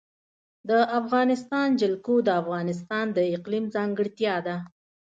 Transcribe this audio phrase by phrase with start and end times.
[0.69, 4.57] د افغانستان جلکو د افغانستان د اقلیم ځانګړتیا ده.